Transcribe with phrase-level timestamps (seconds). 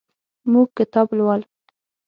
[0.51, 1.47] موږ کتاب لولو.